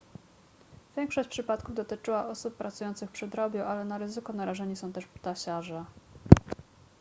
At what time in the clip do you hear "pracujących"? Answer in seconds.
2.57-3.11